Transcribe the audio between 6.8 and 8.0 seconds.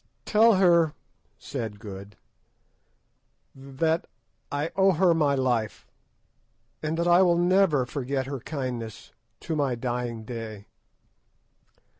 and that I will never